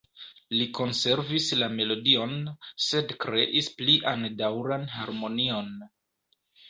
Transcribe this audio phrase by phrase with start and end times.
[0.59, 2.33] Li konservis la melodion,
[2.85, 5.71] sed kreis plian daŭran harmonion.